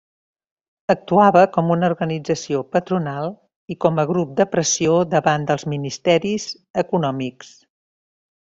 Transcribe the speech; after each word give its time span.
Actuava 0.93 1.43
com 1.57 1.67
una 1.75 1.89
organització 1.93 2.63
patronal, 2.77 3.29
i 3.75 3.79
com 3.87 4.01
grup 4.13 4.33
de 4.41 4.49
pressió 4.55 4.97
davant 5.15 5.49
dels 5.53 5.69
ministeris 5.75 6.49
econòmics. 6.87 7.55